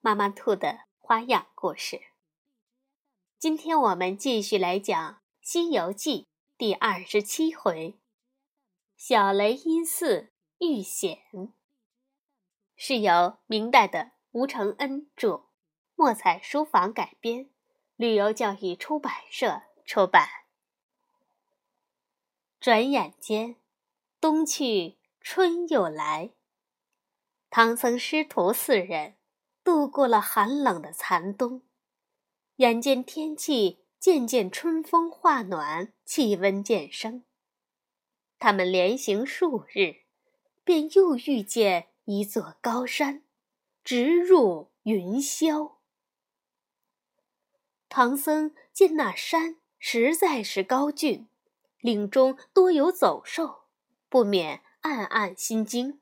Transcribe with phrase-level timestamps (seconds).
[0.00, 2.00] 妈妈兔的花样故事。
[3.36, 6.22] 今天我们继续来讲《西游记》
[6.56, 7.90] 第二十七回
[8.96, 11.18] 《小雷音寺遇险》，
[12.76, 15.48] 是由明代的吴承恩著，
[15.96, 17.50] 墨彩书房改编，
[17.96, 20.28] 旅游教育出版社出版。
[22.60, 23.56] 转眼间，
[24.20, 26.30] 冬去春又来，
[27.50, 29.17] 唐僧师徒四人。
[29.68, 31.60] 度过了寒冷的残冬，
[32.56, 37.26] 眼见天气渐渐春风化暖，气温渐升，
[38.38, 40.04] 他们连行数日，
[40.64, 43.24] 便又遇见一座高山，
[43.84, 45.74] 直入云霄。
[47.90, 51.28] 唐僧见那山实在是高峻，
[51.80, 53.64] 岭中多有走兽，
[54.08, 56.00] 不免暗暗心惊。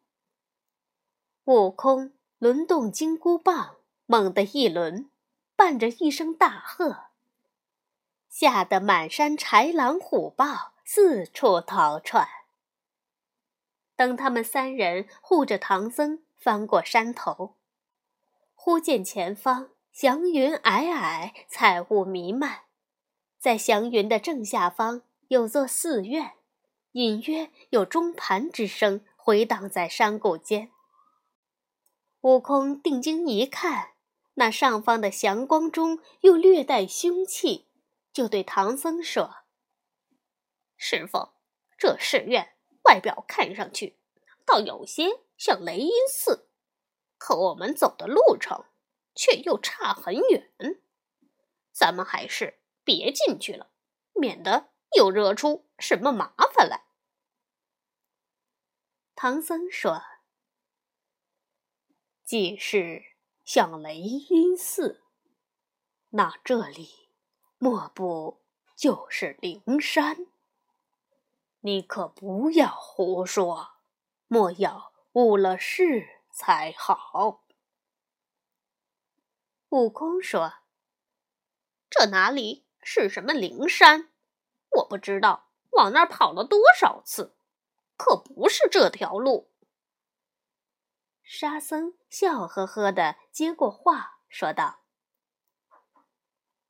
[1.46, 2.15] 悟空。
[2.38, 5.08] 轮动金箍棒，猛地一轮，
[5.56, 7.04] 伴着一声大喝，
[8.28, 12.28] 吓得满山豺狼虎豹四处逃窜。
[13.96, 17.54] 等他们三人护着唐僧翻过山头，
[18.54, 22.64] 忽见前方祥云霭霭，彩雾弥漫，
[23.38, 26.32] 在祥云的正下方有座寺院，
[26.92, 30.70] 隐约有钟盘之声回荡在山谷间。
[32.26, 33.92] 悟空定睛一看，
[34.34, 37.68] 那上方的祥光中又略带凶气，
[38.12, 39.44] 就对唐僧说
[40.76, 41.34] ：“师傅，
[41.78, 44.00] 这寺院外表看上去
[44.44, 46.48] 倒有些像雷音寺，
[47.16, 48.64] 可我们走的路程
[49.14, 50.50] 却又差很远，
[51.70, 53.70] 咱们还是别进去了，
[54.14, 56.86] 免得又惹出什么麻烦来。”
[59.14, 60.02] 唐僧说。
[62.26, 63.04] 既是
[63.44, 65.04] 像雷音寺，
[66.08, 67.08] 那这里
[67.56, 68.42] 莫不
[68.74, 70.26] 就是灵山？
[71.60, 73.74] 你可不要胡说，
[74.26, 77.44] 莫要误了事才好。
[79.68, 80.54] 悟空说
[81.88, 84.10] ：“这哪里是什么灵山？
[84.70, 87.36] 我不知道往那儿跑了多少次，
[87.96, 89.48] 可不是这条路。”
[91.28, 94.78] 沙僧笑呵呵的接过话，说道：“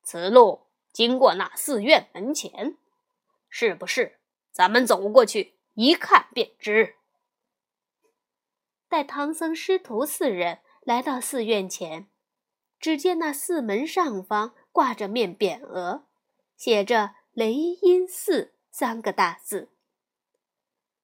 [0.02, 2.78] 此路经过那寺院门前，
[3.50, 4.18] 是不是？
[4.50, 6.96] 咱们走过去一看便知。”
[8.88, 12.08] 待唐僧师徒四人来到寺院前，
[12.80, 16.06] 只见那寺门上方挂着面匾额，
[16.56, 19.70] 写着“雷音寺”三个大字。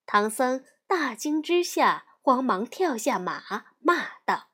[0.06, 2.06] 唐僧大惊之下。
[2.24, 4.50] 慌忙跳下马，骂道：“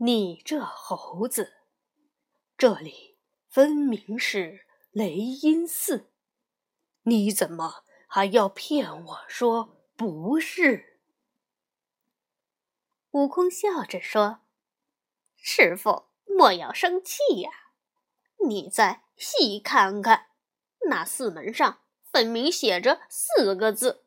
[0.00, 1.52] 你这猴子，
[2.56, 6.10] 这里分明是雷音寺，
[7.02, 10.98] 你怎么还要骗我说不是？”
[13.12, 14.40] 悟空笑着说
[15.36, 17.50] ：“师傅莫要生气呀，
[18.48, 20.28] 你再细看看，
[20.88, 24.06] 那寺门上分明写着四个字，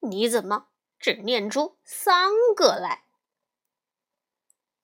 [0.00, 0.68] 你怎么？”
[1.02, 3.02] 只念出三个来。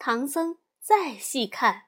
[0.00, 1.86] 唐僧再细看，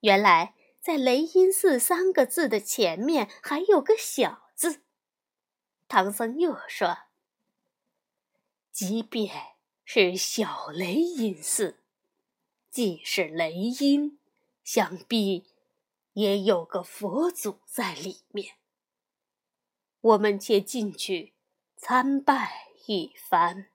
[0.00, 4.82] 原来在“雷音寺”三个字的前面还有个小字。
[5.86, 7.00] 唐僧又说
[8.72, 11.78] ：“即便是小雷音寺，
[12.70, 14.18] 既是雷音，
[14.64, 15.44] 想必
[16.14, 18.56] 也有个佛祖在里面。
[20.00, 21.34] 我们且进去
[21.76, 23.70] 参拜。”一番，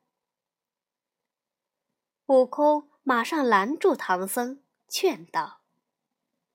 [2.25, 5.61] 悟空马上拦住唐僧，劝道：“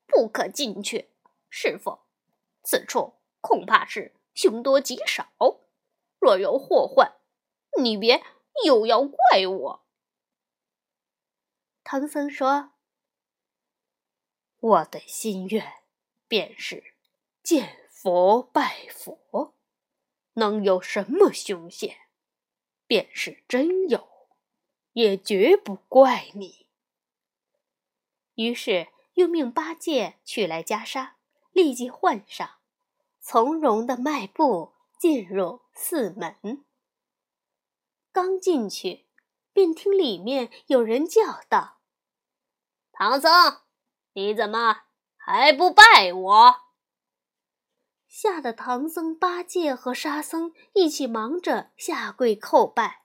[0.06, 1.08] 不可进去，
[1.48, 2.00] 师傅，
[2.62, 5.32] 此处恐怕是凶多吉少，
[6.18, 7.16] 若有祸患，
[7.80, 8.22] 你别
[8.66, 9.86] 又要怪我。”
[11.82, 12.72] 唐僧说
[14.60, 15.84] ：“我的心愿
[16.28, 16.92] 便是
[17.42, 19.54] 见佛拜佛，
[20.34, 21.96] 能有什么凶险？”
[22.92, 24.06] 便是真有，
[24.92, 26.66] 也绝不怪你。
[28.34, 31.12] 于是又命八戒取来袈裟，
[31.52, 32.58] 立即换上，
[33.18, 36.62] 从容的迈步进入寺门。
[38.12, 39.06] 刚进去，
[39.54, 41.78] 便听里面有人叫道
[42.92, 43.62] ：“唐僧，
[44.12, 44.82] 你怎么
[45.16, 46.56] 还不拜我？”
[48.14, 53.04] 吓得唐僧、八戒和沙僧一起忙着下跪叩拜，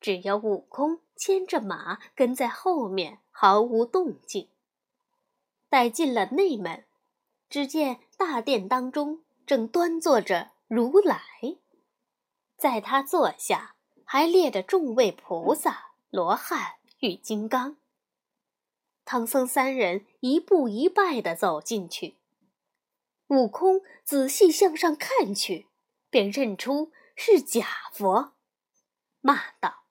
[0.00, 4.48] 只有悟空牵着马跟在后面，毫无动静。
[5.68, 6.84] 待进了内门，
[7.48, 11.20] 只见大殿当中正端坐着如来，
[12.56, 17.76] 在他坐下还列着众位菩萨、罗汉与金刚。
[19.04, 22.18] 唐僧三人一步一拜地走进去。
[23.32, 25.66] 悟空仔细向上看去，
[26.10, 28.34] 便认出是假佛，
[29.22, 29.84] 骂道：“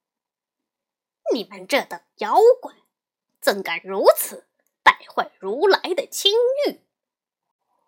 [1.33, 2.75] 你们这等妖怪，
[3.39, 4.45] 怎敢如此
[4.83, 6.33] 败坏如来的清
[6.67, 6.81] 誉！”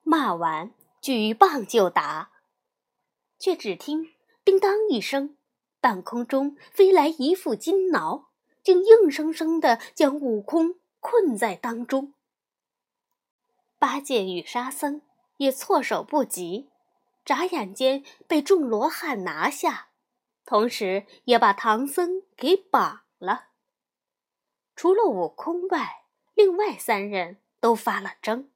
[0.02, 2.32] 骂完，举棒就打，
[3.38, 4.12] 却只听
[4.44, 5.38] “叮当”一声，
[5.80, 8.32] 半空中飞来一副金挠，
[8.64, 12.16] 竟硬生生的将悟空困在当中。
[13.78, 15.04] 八戒与沙僧。
[15.44, 16.70] 也措手不及，
[17.26, 19.90] 眨眼间被众罗汉拿下，
[20.46, 23.48] 同时也把唐僧给绑了。
[24.74, 28.50] 除了悟空外，另外三人都发了怔。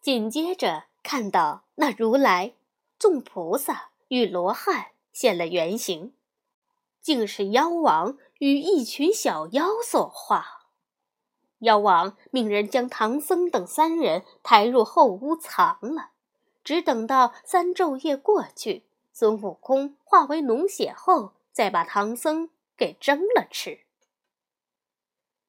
[0.00, 2.54] 紧接着看到那如来、
[2.98, 6.14] 众菩萨与罗汉现了原形，
[7.02, 10.63] 竟是妖王与一群小妖所化。
[11.64, 16.10] 妖王命人将唐僧等三人抬入后屋藏了，
[16.62, 23.80] 只等到三昼夜过去，孙悟空化为脓血后，再把唐僧给蒸了吃。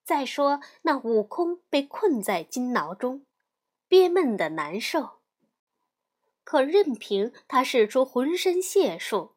[0.03, 3.25] 再说那悟空被困在金牢中，
[3.87, 5.13] 憋闷的难受，
[6.43, 9.31] 可任凭他使出浑身解数，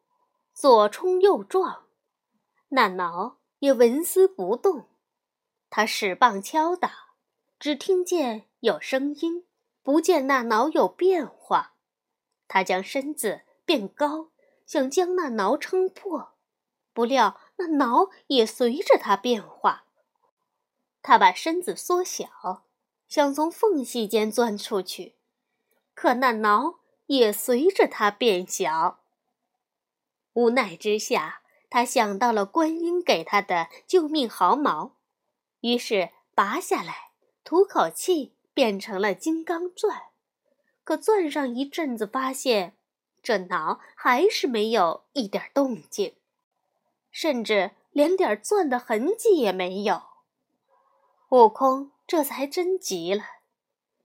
[0.53, 1.85] 左冲右撞，
[2.69, 4.88] 那挠也纹丝不动。
[5.69, 7.09] 他使棒敲打，
[7.59, 9.45] 只听见有声音，
[9.83, 11.73] 不见那挠有变化。
[12.47, 14.29] 他将身子变高，
[14.65, 16.33] 想将那挠撑破，
[16.93, 19.85] 不料那挠也随着他变化。
[21.01, 22.63] 他把身子缩小，
[23.07, 25.15] 想从缝隙间钻出去，
[25.93, 28.99] 可那挠也随着他变小。
[30.33, 34.95] 无奈之下，他想到了观音给他的救命毫毛。
[35.61, 37.11] 于是拔下来，
[37.43, 40.03] 吐口气，变成了金刚钻。
[40.83, 42.75] 可钻上一阵子，发现
[43.21, 46.15] 这挠还是没有一点动静，
[47.11, 50.01] 甚至连点钻的痕迹也没有。
[51.29, 53.23] 悟空这才真急了，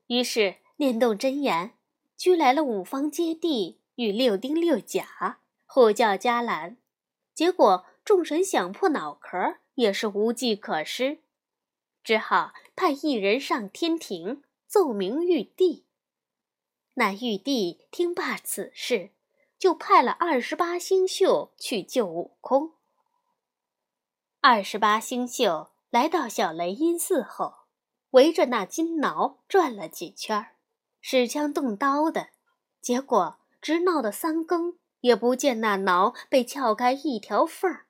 [0.08, 1.72] 于是念动真言，
[2.16, 6.76] 拘来了五方揭谛与六丁六甲，呼叫伽蓝。
[7.32, 11.20] 结果众神想破脑壳，也是无计可施。
[12.04, 15.86] 只好派一人上天庭奏明玉帝。
[16.92, 19.10] 那玉帝听罢此事，
[19.58, 22.74] 就派了二十八星宿去救悟空。
[24.42, 27.54] 二十八星宿来到小雷音寺后，
[28.10, 30.54] 围着那金挠转了几圈，
[31.00, 32.28] 使枪动刀的，
[32.82, 37.86] 结果直闹到三更，也不见那挠被撬开一条缝儿。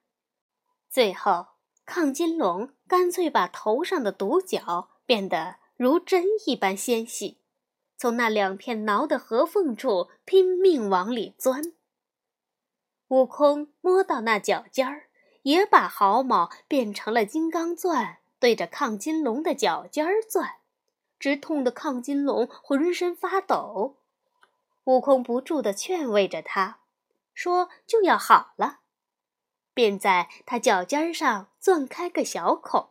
[0.89, 1.54] 最后。
[1.87, 7.39] 亢金龙干脆把头上的独角变得如针一般纤细，
[7.97, 11.73] 从那两片挠的合缝处拼命往里钻。
[13.09, 15.09] 悟空摸到那脚尖儿，
[15.43, 20.57] 也把毫毛变成了金刚钻，对着亢金龙的脚尖儿钻，
[21.19, 23.99] 直痛得亢金龙浑身发抖。
[24.85, 26.81] 悟空不住地劝慰着他，
[27.35, 28.81] 说：“就要好了。”
[29.75, 32.91] 便在他脚尖上钻开个小孔，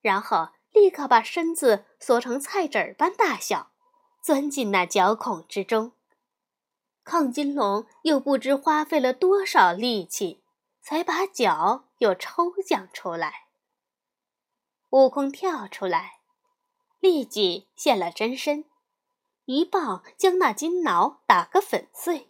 [0.00, 3.72] 然后立刻把身子缩成菜籽儿般大小，
[4.22, 5.92] 钻进那脚孔之中。
[7.04, 10.44] 亢金龙又不知花费了多少力气，
[10.82, 13.46] 才把脚又抽将出来。
[14.90, 16.20] 悟空跳出来，
[17.00, 18.66] 立即现了真身，
[19.46, 22.28] 一棒将那金挠打个粉碎。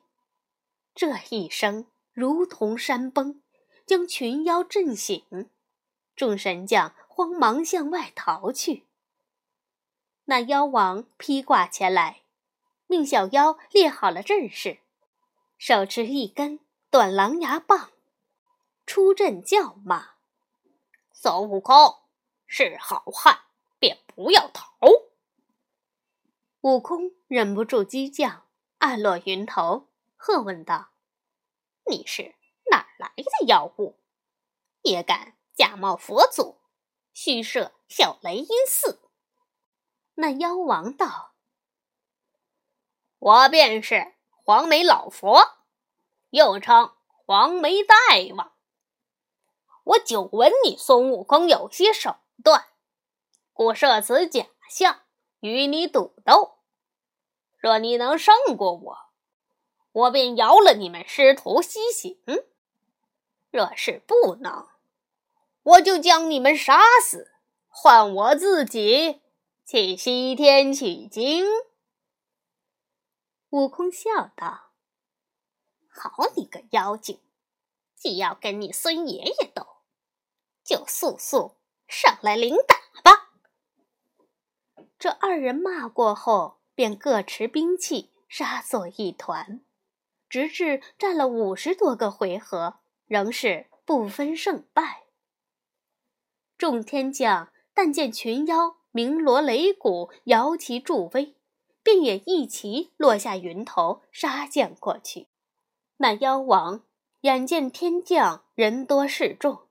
[0.94, 3.42] 这一声如同山崩。
[3.88, 5.48] 将群妖震醒，
[6.14, 8.84] 众神将慌忙向外逃去。
[10.26, 12.20] 那妖王披挂前来，
[12.86, 14.80] 命小妖列好了阵势，
[15.56, 17.88] 手持一根短狼牙棒，
[18.84, 20.16] 出阵叫骂
[21.10, 21.74] ：“孙悟空
[22.46, 23.40] 是好汉，
[23.78, 24.68] 便不要逃。
[26.60, 28.46] 悟空忍不住激将，
[28.80, 30.90] 按落云头，喝问道
[31.90, 32.34] ：“你是
[32.98, 33.96] 来的妖物，
[34.82, 36.58] 也敢假冒佛祖，
[37.14, 39.00] 虚设小雷音寺？”
[40.14, 41.32] 那妖王道
[43.18, 44.14] ：“我便是
[44.44, 45.58] 黄眉老佛，
[46.30, 46.92] 又称
[47.24, 47.94] 黄眉大
[48.36, 48.52] 王。
[49.84, 52.66] 我久闻你孙悟空有些手段，
[53.52, 55.02] 故设此假象
[55.40, 56.58] 与你赌斗。
[57.56, 58.98] 若你能胜过我，
[59.92, 62.16] 我便饶了你们师徒西行；
[63.50, 64.68] 若是不能，
[65.62, 67.32] 我就将你们杀死，
[67.68, 69.20] 换我自己。”
[69.66, 71.44] 去西天取经。
[73.50, 74.70] 悟空笑道
[75.88, 77.20] ：“好你个妖精，
[77.94, 79.66] 既要跟你孙爷爷斗，
[80.64, 83.30] 就速速上来领打吧！”
[84.98, 89.60] 这二人骂过后，便各持兵器，杀作一团，
[90.30, 95.02] 直至战了五十多个回合，仍是不分胜败。
[96.56, 98.78] 众天将但见群妖。
[98.90, 101.34] 鸣锣擂鼓，摇旗助威，
[101.82, 105.28] 便也一齐落下云头，杀将过去。
[105.98, 106.82] 那妖王
[107.20, 109.68] 眼见天将人多势众，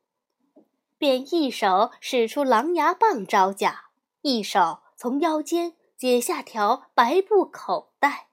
[1.00, 3.90] 便一手使出狼牙棒招架，
[4.22, 8.28] 一手从腰间解下条白布口袋，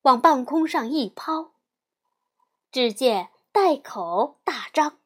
[0.00, 1.52] 往半空上一抛，
[2.72, 4.98] 只见袋口大张，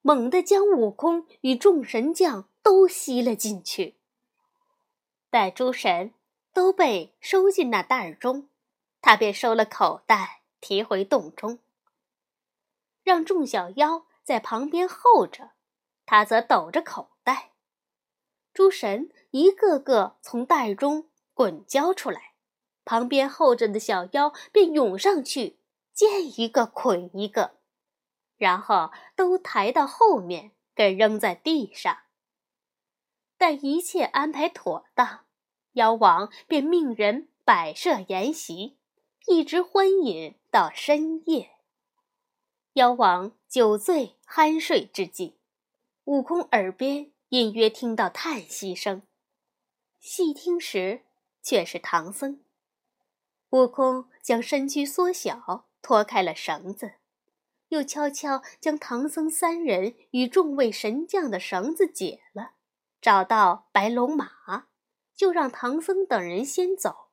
[0.00, 3.96] 猛地将悟空与众神将都吸了进去。
[5.30, 6.12] 待诸神
[6.52, 8.48] 都被收进那袋中，
[9.00, 11.60] 他便收了口袋，提回洞中，
[13.04, 15.52] 让众小妖在旁边候着，
[16.04, 17.52] 他则抖着口袋。
[18.52, 22.32] 诸神一个个从袋中滚交出来，
[22.84, 25.60] 旁边候着的小妖便涌上去，
[25.94, 27.58] 见一个捆一个，
[28.42, 31.98] 然后都抬到后面，给扔在地上。
[33.38, 35.26] 待一切安排妥当，
[35.74, 38.78] 妖王便命人摆设筵席，
[39.28, 41.52] 一直欢饮到深夜。
[42.72, 45.38] 妖王酒醉酣睡之际，
[46.06, 49.02] 悟空耳边隐约听到叹息声，
[50.00, 51.04] 细听时
[51.40, 52.42] 却是唐僧。
[53.50, 56.94] 悟空将身躯缩小，脱开了绳子，
[57.72, 62.52] 又悄悄将唐僧三人与众位神将的绳子解了。
[63.00, 64.66] 找到白龙马，
[65.16, 67.08] 就让唐僧等人先走，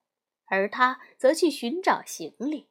[0.47, 2.67] 而他则去寻找行李。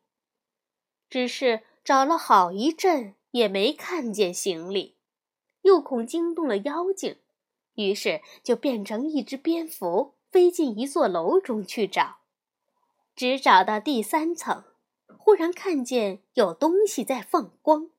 [1.09, 4.99] 只是找了好一阵，也没看见行李，
[5.63, 7.17] 又恐惊动了妖精，
[7.77, 12.19] 于是就变成一只蝙蝠，飞进一座楼中去找。
[13.17, 14.63] 只找到第三层，
[15.29, 17.91] 忽然看见有东西在放光，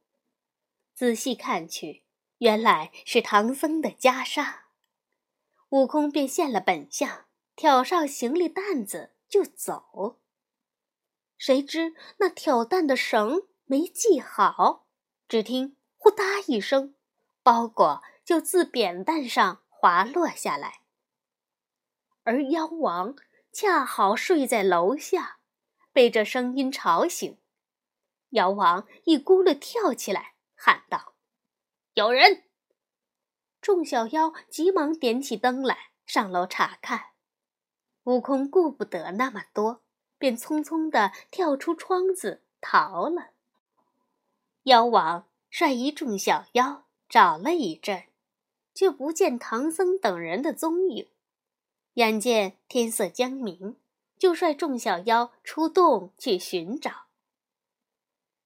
[0.96, 2.04] 仔细看去，
[2.40, 4.62] 原来是唐僧的袈裟。
[5.70, 10.18] 悟空便现了本相，挑上行李担子就走。
[11.38, 14.88] 谁知那挑担的绳没系好，
[15.28, 16.96] 只听“呼嗒”一声，
[17.44, 20.82] 包裹就自扁担上滑落下来。
[22.24, 23.16] 而妖王
[23.52, 25.38] 恰好睡在楼下，
[25.92, 27.38] 被这声音吵醒。
[28.30, 31.16] 妖王一咕噜跳起来，喊道
[31.96, 32.44] ：“有人！”
[33.62, 37.08] 众小妖急忙点起灯来，上楼查看。
[38.04, 39.84] 悟空顾不得那么多，
[40.18, 43.32] 便匆匆地跳出窗子逃了。
[44.64, 48.06] 妖王率一众小妖找了一阵，
[48.74, 51.10] 却不见唐僧等人的踪影。
[51.96, 53.76] 眼见天色将明，
[54.20, 57.08] 就率众小妖出洞去寻找。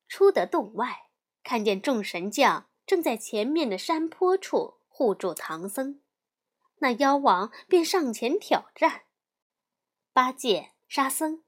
[0.07, 1.09] 出得洞外，
[1.43, 4.75] 看见众神将正在前面的山坡处。
[4.95, 6.01] 护住唐僧，
[6.77, 9.05] 那妖王便上前挑战，
[10.13, 11.43] 八戒、沙僧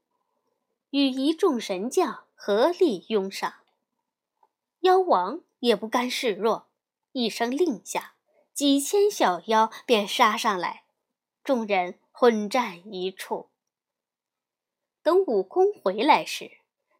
[0.90, 3.54] 与一众神将合力拥上。
[4.80, 6.66] 妖王也不甘示弱，
[7.12, 8.16] 一声令下，
[8.52, 10.86] 几千小妖便杀上来，
[11.44, 13.50] 众人混战一处。
[15.06, 16.50] 等悟空回来时，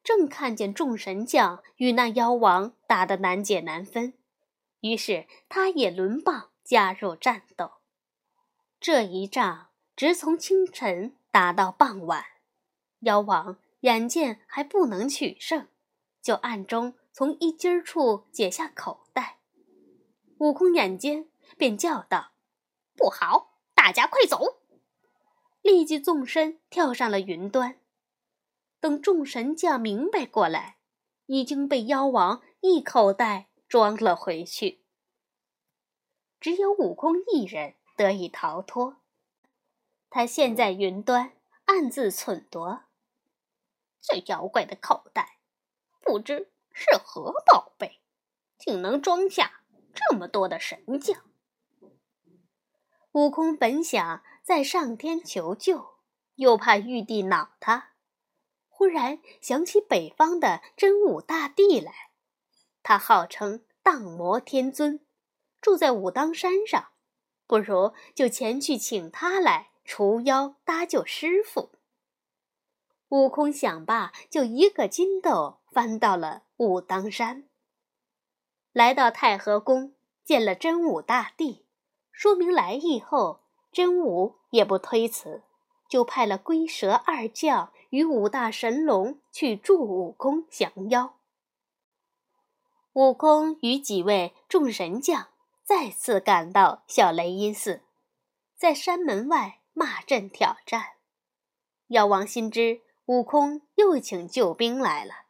[0.04, 4.14] 正看见众神将与那妖王打得难解难分。
[4.78, 7.72] 于是他也抡棒加入战斗。
[8.78, 12.24] 这一仗直从清晨打到傍晚，
[13.00, 15.66] 妖王眼见还不能取胜，
[16.22, 19.40] 就暗中从衣襟处解下口袋。
[20.38, 22.30] 悟空眼尖，便叫道
[22.94, 24.60] ：“不好，大家快走！
[25.60, 27.80] 立即纵身跳上了云端。
[28.86, 30.76] 等众神将明白过来，
[31.26, 34.84] 已经被妖王一口袋装了回去。
[36.38, 38.98] 只有悟空一人得以逃脱。
[40.08, 41.32] 他现在云端
[41.64, 42.78] 暗自忖度：
[44.00, 45.38] 这妖怪的口袋，
[46.00, 47.98] 不知是何宝贝，
[48.56, 49.62] 竟能装下
[49.92, 51.24] 这么多的神将。
[53.10, 55.96] 悟空本想再上天求救，
[56.36, 57.95] 又怕玉帝恼他。
[58.78, 62.10] 忽然想起北方的真武大帝来，
[62.82, 65.00] 他号称荡魔天尊，
[65.62, 66.88] 住在武当山上，
[67.46, 71.70] 不如就前去请他来除妖搭救师傅。
[73.08, 77.48] 悟空想罢，就一个筋斗翻到了武当山，
[78.72, 81.64] 来到太和宫，见了真武大帝，
[82.12, 83.40] 说明来意后，
[83.72, 85.44] 真武也不推辞，
[85.88, 87.72] 就派了龟蛇二将。
[87.90, 91.16] 与五大神龙去助悟空降妖。
[92.94, 95.28] 悟空与几位众神将
[95.62, 97.82] 再次赶到小雷音寺，
[98.56, 100.94] 在山门外骂阵挑战。
[101.88, 105.26] 妖王心知悟空又请救兵来了，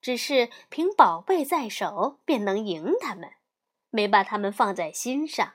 [0.00, 3.30] 只是凭宝贝在手便能赢他们，
[3.90, 5.54] 没把他们放在心上，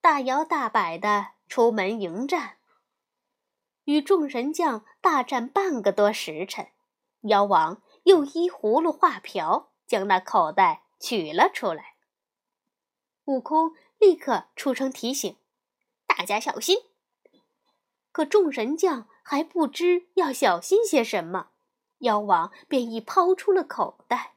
[0.00, 2.57] 大摇大摆的出门迎战。
[3.88, 6.68] 与众神将大战半个多时辰，
[7.22, 11.94] 妖王又依葫芦画瓢，将那口袋取了出来。
[13.24, 15.34] 悟空立刻出声提醒
[16.06, 16.80] 大家小心。
[18.12, 21.48] 可众神将还不知要小心些什么，
[22.00, 24.34] 妖王便已抛出了口袋。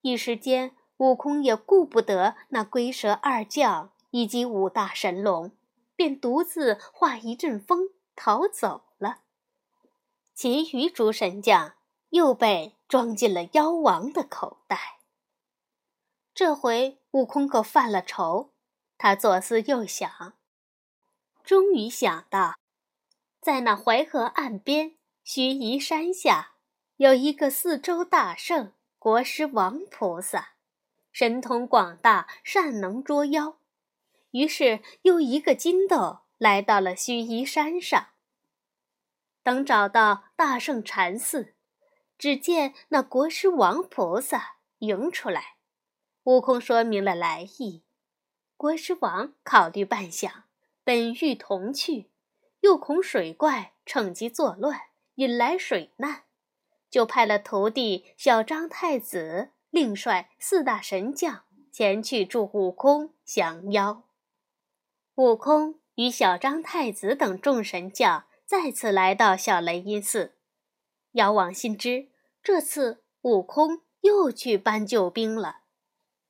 [0.00, 5.52] 一时间，悟空也顾不得那龟蛇二将以及五大神龙，
[5.94, 7.90] 便独自化一阵风。
[8.22, 9.22] 逃走了，
[10.34, 11.76] 其余诸神将
[12.10, 14.98] 又被装进了妖王的口袋。
[16.34, 18.52] 这回悟空可犯了愁，
[18.98, 20.34] 他左思右想，
[21.42, 22.56] 终于想到，
[23.40, 26.56] 在那淮河岸边须弥山下，
[26.98, 30.56] 有一个四周大圣国师王菩萨，
[31.10, 33.56] 神通广大，善能捉妖。
[34.32, 36.18] 于是又一个筋斗。
[36.40, 38.09] 来到了须弥山上。
[39.42, 41.54] 等找到大圣禅寺，
[42.18, 45.56] 只见那国师王菩萨迎出来。
[46.24, 47.82] 悟空说明了来意，
[48.56, 50.30] 国师王考虑半晌，
[50.84, 52.10] 本欲同去，
[52.60, 54.80] 又恐水怪趁机作乱，
[55.14, 56.24] 引来水难，
[56.90, 64.02] 就派了徒弟小张太子，另率四大神将前去助悟空降妖。
[65.14, 65.80] 悟空。
[65.96, 70.34] 与小张太子等众神将再次来到小雷音寺，
[71.12, 72.08] 妖王心知
[72.42, 75.60] 这次悟空又去搬救兵了，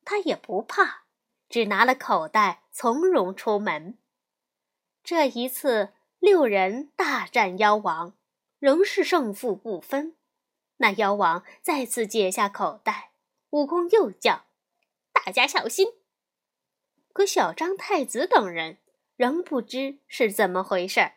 [0.05, 1.05] 他也不怕，
[1.49, 3.97] 只拿了口袋从容出门。
[5.03, 8.13] 这一次六人大战妖王，
[8.59, 10.15] 仍是胜负不分。
[10.77, 13.13] 那妖王再次解下口袋，
[13.49, 14.45] 悟空又叫
[15.11, 15.95] ：“大家小心！”
[17.15, 18.77] 可小张太子等人。
[19.17, 21.17] 仍不知是怎么回事儿，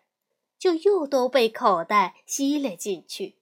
[0.57, 3.37] 就又都被口袋吸了进去，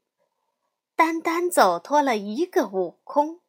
[0.95, 3.41] 单单走脱了一个悟空。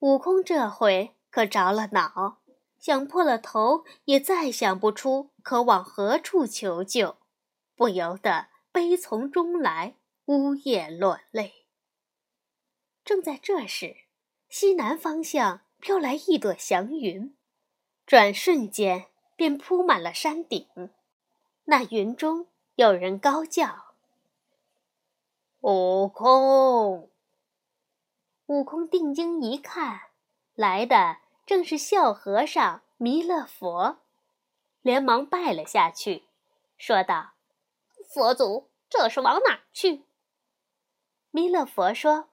[0.00, 2.40] 悟空这回可着了恼，
[2.78, 7.18] 想破了头也再想不出可往何处求救，
[7.74, 11.66] 不由得悲从中来，呜咽落泪。
[13.04, 13.96] 正在这时，
[14.48, 17.36] 西南方向飘来一朵祥云，
[18.06, 19.06] 转瞬间。
[19.34, 20.68] 便铺满了山顶，
[21.64, 23.94] 那云中有人高叫
[25.60, 27.10] ：“悟空！”
[28.46, 30.00] 悟空定睛一看，
[30.54, 33.98] 来的正是笑和尚弥勒佛，
[34.80, 36.24] 连忙拜了下去，
[36.76, 37.32] 说道
[38.12, 40.04] ：“佛祖，这是往哪去？”
[41.30, 42.28] 弥勒佛说：“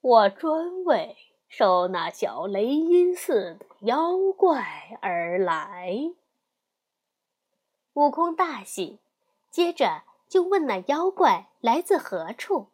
[0.00, 1.16] 我专为……”
[1.50, 6.12] 收那小雷音寺的妖怪而来。
[8.00, 8.98] 悟空大喜，
[9.50, 12.70] 接着就问那妖怪来自何处，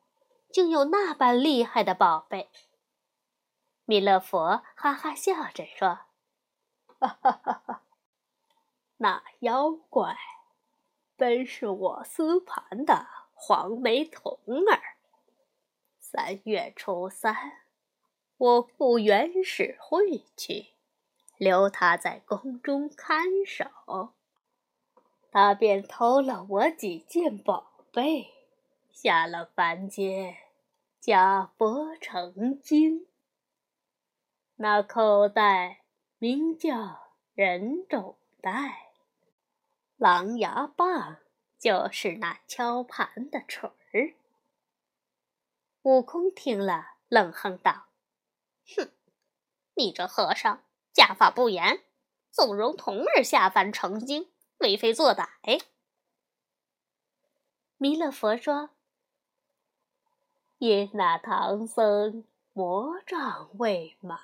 [0.53, 2.49] 竟有那般厉害的宝贝。
[3.87, 5.99] 弥勒佛哈哈笑着说
[7.01, 7.83] ：“哈哈哈哈，
[8.99, 10.17] 那妖怪
[11.17, 14.39] 本是我司盘的黄眉童
[14.71, 14.81] 儿。
[15.99, 17.35] 三月初三。”
[18.39, 20.75] 我赴元始会去，
[21.37, 24.13] 留他在宫中看守。
[25.39, 28.33] 他便偷了我几件宝贝，
[28.91, 30.35] 下了凡间，
[30.99, 33.07] 假佛成精。
[34.55, 35.83] 那口袋
[36.17, 38.93] 名叫人种袋，
[39.99, 41.19] 狼牙棒
[41.59, 44.15] 就是那敲盘的锤儿。
[45.83, 47.89] 悟空听了，冷哼道
[48.75, 48.91] ：“哼，
[49.75, 51.83] 你这和尚家法不严，
[52.31, 55.29] 纵容童儿下凡成精，为非作歹。”
[57.79, 58.71] 弥勒佛说
[60.59, 64.19] ：“因那唐僧魔障未满。”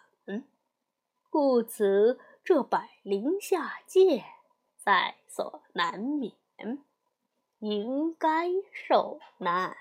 [1.29, 4.25] 故此，这百灵下界
[4.77, 6.35] 在所难免，
[7.59, 9.77] 应该受难。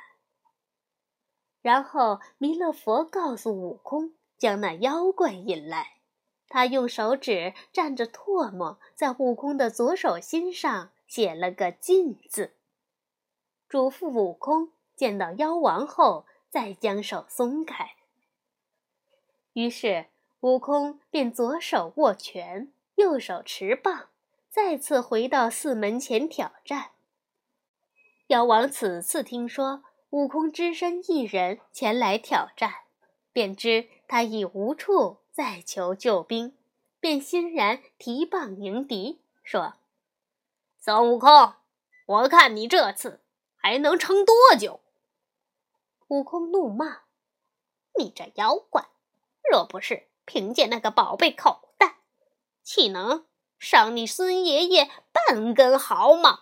[1.61, 6.00] 然后，弥勒佛告诉悟空，将那妖怪引来。
[6.51, 12.51] 他用手指蘸着唾沫，在悟空的左手心上写了个“禁”字，
[13.69, 17.93] 嘱咐悟空见到妖王后再将手松开。
[19.53, 20.07] 于是。
[20.41, 24.07] 悟空便左手握拳，右手持棒，
[24.49, 26.93] 再次回到寺门前挑战。
[28.25, 32.73] 妖王此次听说悟空只身一人前来挑战，
[33.31, 36.55] 便知他已无处再求救兵，
[36.99, 39.73] 便欣然提棒迎敌，说
[40.77, 41.55] ：“孙悟空，
[42.05, 43.23] 我看你这次
[43.55, 44.81] 还能撑多久？”
[46.09, 47.05] 悟空怒骂
[47.97, 48.89] ：“你这妖怪，
[49.49, 52.01] 若不是……”凭借那个宝贝口袋，
[52.61, 53.25] 岂能
[53.57, 56.41] 伤你孙爷爷半根毫毛？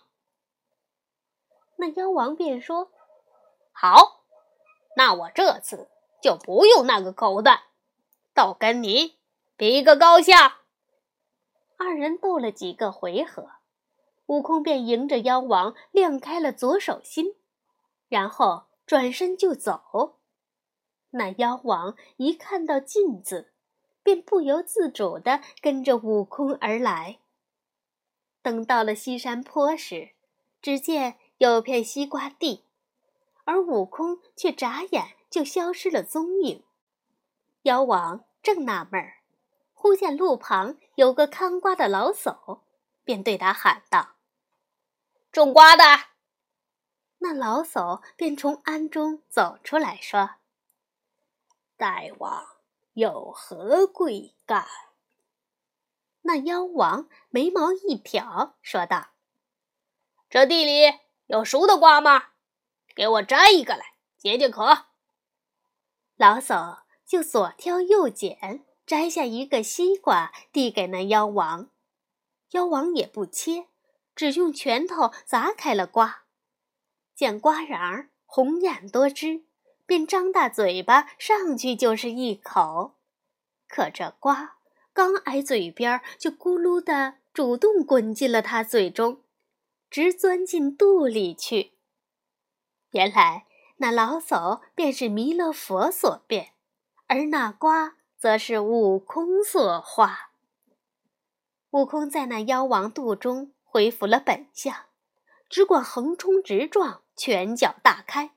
[1.78, 2.92] 那妖王便说
[3.72, 4.26] ：“好，
[4.98, 5.90] 那我这次
[6.22, 7.69] 就不用那个口袋，
[8.40, 9.18] 倒跟你
[9.58, 10.62] 比个高下。”
[11.78, 13.50] 二人斗了几个回合，
[14.28, 17.36] 悟空便迎着妖王亮开了左手心，
[18.08, 20.20] 然后转身就走。
[21.10, 23.52] 那妖王一看到镜子。
[24.02, 27.20] 便不由自主地跟着悟空而来。
[28.42, 30.12] 等到了西山坡时，
[30.62, 32.64] 只见有片西瓜地，
[33.44, 36.64] 而悟空却眨眼就消失了踪影。
[37.64, 39.22] 妖王正纳闷儿，
[39.74, 42.62] 忽见路旁有个看瓜的老叟，
[43.04, 44.16] 便对他喊道
[45.32, 45.84] ：“种瓜的。”
[47.20, 50.36] 那老叟便从庵中走出来说
[51.78, 52.48] ：“大王。”
[52.94, 54.66] 有何贵干？
[56.24, 59.12] 那妖王眉毛一挑，说道
[60.30, 62.32] ：“这地里有熟的瓜吗？
[62.94, 64.88] 给我摘一个来解解渴。”
[66.18, 71.72] 老叟就左挑右拣，摘下一个西瓜，递给那妖王。
[72.52, 73.66] 妖王也不切，
[74.16, 76.26] 只用拳头砸开了瓜，
[77.16, 79.46] 见瓜瓤红艳多汁。
[79.88, 82.94] 便张大嘴巴上去就是一口，
[83.68, 84.58] 可这瓜
[84.94, 89.24] 刚挨嘴边，就咕噜的主动滚进了他嘴中，
[89.90, 91.72] 直钻进肚里去。
[92.92, 96.54] 原来那老叟便是弥勒佛所变，
[97.10, 100.30] 而那瓜则是悟空所化。
[101.72, 104.86] 悟空在那妖王肚中恢复了本相，
[105.50, 108.36] 只管横冲直撞，拳脚大开。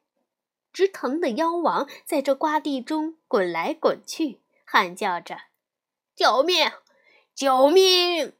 [0.72, 5.36] 直疼的妖王在这瓜地中滚来滚去，喊叫着
[6.16, 6.72] ：“救命！
[7.34, 8.34] 救命！”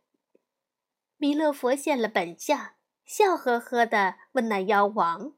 [1.19, 2.71] 弥勒佛现了本相，
[3.05, 5.35] 笑呵呵地问那妖王：“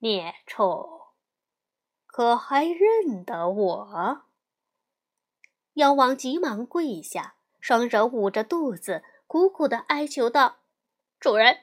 [0.00, 1.01] 孽畜，
[2.12, 4.22] 可还认得我？”
[5.74, 10.58] 妖王急忙跪下，双手捂着肚子，苦苦的哀求道
[11.18, 11.62] ：“主人，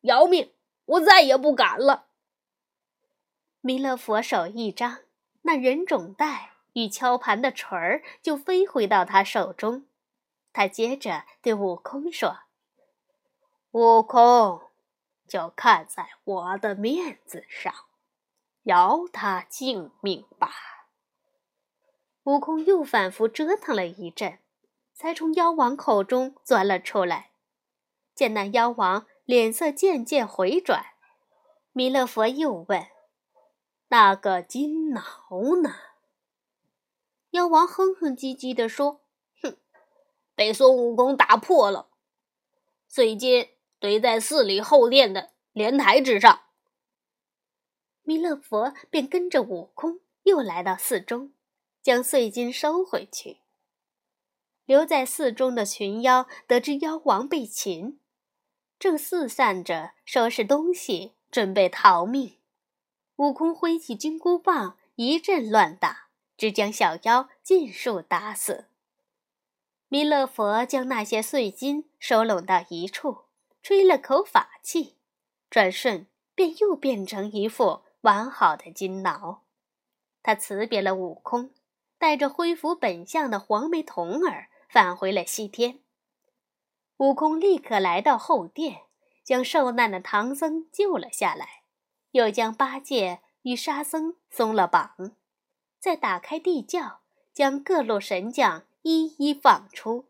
[0.00, 0.54] 饶命！
[0.86, 2.06] 我再也不敢了。”
[3.60, 5.00] 弥勒佛手一张，
[5.42, 9.86] 那人种袋与敲盘的锤儿就飞回到他手中。
[10.52, 12.38] 他接着对悟空说
[13.72, 14.62] ：“悟空，
[15.26, 17.74] 就看在我的面子上，
[18.68, 20.50] 饶他性命吧。”
[22.24, 24.40] 悟空又反复折腾了一阵，
[24.92, 27.30] 才从妖王口中钻了出来。
[28.14, 30.84] 见那妖王脸色渐渐回转，
[31.72, 32.86] 弥勒佛又问。
[33.88, 35.02] 那个金挠
[35.62, 35.74] 呢？
[37.30, 39.00] 妖王哼哼唧唧地说
[39.42, 39.56] ：“哼，
[40.34, 41.88] 被孙悟空打破了，
[42.86, 46.42] 碎金堆在寺里后殿的莲台之上。”
[48.08, 51.34] 弥勒佛便跟着悟空又来到寺中，
[51.82, 53.40] 将碎金收回去。
[54.64, 57.98] 留在寺中的群妖得知妖王被擒，
[58.78, 62.38] 正四散着收拾东西，准备逃命。
[63.16, 68.68] 悟空挥起金箍棒，一阵乱打，只将小妖尽数打死。
[69.88, 73.24] 弥勒佛将那些碎金收拢到一处，
[73.62, 74.94] 吹了口法气，
[75.50, 79.44] 转瞬便又变成一副完好的金挠。
[80.22, 81.50] 他辞别了悟空，
[81.98, 85.80] 带着恢复本相的黄眉童儿返回了西天。
[86.98, 88.82] 悟空立刻来到后殿，
[89.24, 91.62] 将受难的唐僧救了下来。
[92.12, 95.14] 又将八戒与沙僧松了绑，
[95.78, 97.00] 再打开地窖，
[97.34, 100.06] 将各路神将一一放出，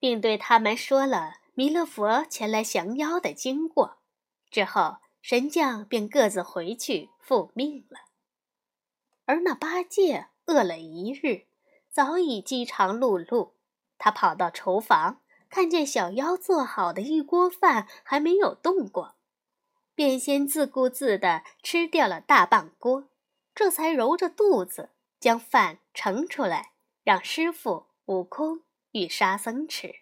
[0.00, 3.98] 并对他们说了弥勒佛前来降妖的经过。
[4.50, 8.00] 之后，神将便各自回去复命了。
[9.24, 11.46] 而那八戒饿了一日，
[11.88, 13.52] 早已饥肠辘辘。
[13.96, 19.14] 他跑到厨房，看见小妖做好的一锅饭还没有动过。
[19.94, 23.08] 便先自顾自地吃掉了大半锅，
[23.54, 26.72] 这才揉着肚子将饭盛出来，
[27.04, 30.00] 让师傅、悟空与沙僧吃。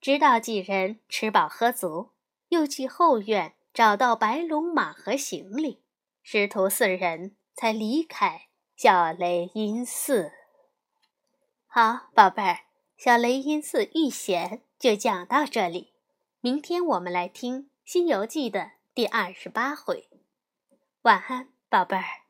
[0.00, 2.10] 直到几人吃饱喝足，
[2.48, 5.82] 又去后院找到白龙马和行李，
[6.22, 10.32] 师徒四人才离开小雷音寺。
[11.66, 12.58] 好，宝贝儿，
[12.98, 15.94] 小雷音寺遇险就讲到这里，
[16.40, 17.62] 明天我们来听。
[17.84, 20.08] 《西游记》的第二十八回，
[21.02, 22.21] 晚安，宝贝儿。